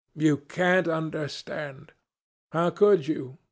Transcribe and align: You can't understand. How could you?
You 0.15 0.37
can't 0.37 0.87
understand. 0.87 1.91
How 2.51 2.71
could 2.71 3.07
you? 3.07 3.37